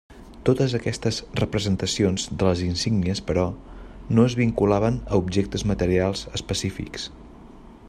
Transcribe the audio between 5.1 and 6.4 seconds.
a objectes materials